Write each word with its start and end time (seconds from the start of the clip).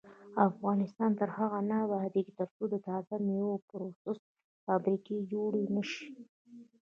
افغانستان 0.49 1.11
تر 1.19 1.29
هغو 1.37 1.59
نه 1.69 1.75
ابادیږي، 1.85 2.31
ترڅو 2.39 2.63
د 2.69 2.75
تازه 2.87 3.13
میوو 3.27 3.63
پروسس 3.69 4.19
فابریکې 4.65 5.17
جوړې 5.31 5.63
نشي. 5.75 6.05